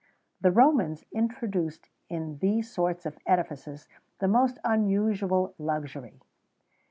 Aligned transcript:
[XVII 0.01 0.41
92] 0.41 0.41
The 0.41 0.51
Romans 0.55 1.05
introduced 1.11 1.89
in 2.09 2.39
these 2.39 2.71
sorts 2.73 3.05
of 3.05 3.19
edifices 3.27 3.87
the 4.17 4.27
most 4.27 4.57
unusual 4.63 5.53
luxury. 5.59 6.19